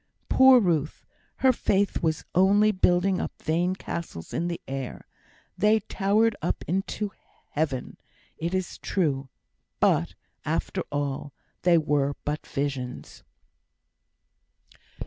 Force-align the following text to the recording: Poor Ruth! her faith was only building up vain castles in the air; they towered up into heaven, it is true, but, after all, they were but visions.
Poor 0.29 0.59
Ruth! 0.59 1.05
her 1.45 1.53
faith 1.53 2.01
was 2.01 2.25
only 2.33 2.71
building 2.71 3.21
up 3.21 3.39
vain 3.39 3.75
castles 3.75 4.33
in 4.33 4.47
the 4.47 4.59
air; 4.67 5.05
they 5.55 5.81
towered 5.81 6.35
up 6.41 6.63
into 6.67 7.11
heaven, 7.51 7.97
it 8.35 8.55
is 8.55 8.79
true, 8.79 9.29
but, 9.79 10.15
after 10.43 10.81
all, 10.91 11.33
they 11.61 11.77
were 11.77 12.15
but 12.25 12.47
visions. 12.47 13.21